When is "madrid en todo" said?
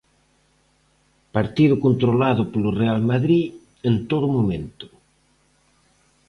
3.11-4.27